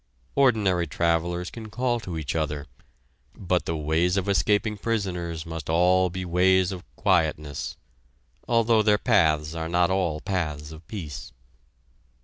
[0.33, 2.65] Ordinary travellers can call to each other,
[3.35, 7.77] but the ways of escaping prisoners must all be ways of quietness,
[8.47, 11.31] although their paths are not all paths of peace!